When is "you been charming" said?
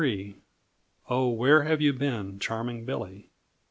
1.79-2.85